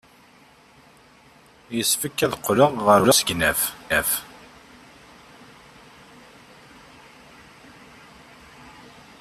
[1.75, 3.61] Yessefk ad qqleɣ ɣer usegnaf.